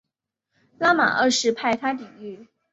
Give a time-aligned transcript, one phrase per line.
[0.79, 2.47] 拉玛二世派他抵御。